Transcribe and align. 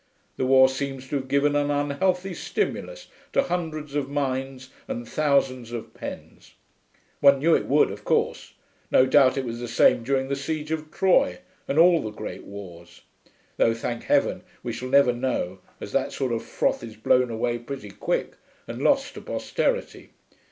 The 0.35 0.47
war 0.47 0.67
seems 0.67 1.07
to 1.09 1.17
have 1.17 1.27
given 1.27 1.55
an 1.55 1.69
unhealthy 1.69 2.33
stimulus 2.33 3.07
to 3.33 3.43
hundreds 3.43 3.93
of 3.93 4.09
minds 4.09 4.71
and 4.87 5.07
thousands 5.07 5.71
of 5.71 5.93
pens. 5.93 6.55
One 7.19 7.37
knew 7.37 7.53
it 7.55 7.67
would, 7.67 7.91
of 7.91 8.03
course. 8.03 8.53
No 8.89 9.05
doubt 9.05 9.37
it 9.37 9.45
was 9.45 9.59
the 9.59 9.67
same 9.67 10.01
during 10.03 10.27
the 10.27 10.35
siege 10.35 10.71
of 10.71 10.89
Troy, 10.89 11.37
and 11.67 11.77
all 11.77 12.01
the 12.01 12.09
great 12.09 12.45
wars. 12.45 13.01
Though, 13.57 13.75
thank 13.75 14.05
heaven, 14.05 14.41
we 14.63 14.73
shall 14.73 14.89
never 14.89 15.13
know, 15.13 15.59
as 15.79 15.91
that 15.91 16.11
sort 16.11 16.31
of 16.31 16.41
froth 16.43 16.83
is 16.83 16.95
blown 16.95 17.29
away 17.29 17.59
pretty 17.59 17.91
quick 17.91 18.37
and 18.65 18.81
lost 18.81 19.13
to 19.13 19.21
posterity. 19.21 20.09